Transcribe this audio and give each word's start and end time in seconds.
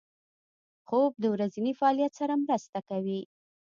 خوب 0.87 1.11
د 1.21 1.25
ورځني 1.33 1.71
فعالیت 1.79 2.13
سره 2.19 2.33
مرسته 2.43 2.79
کوي 2.89 3.21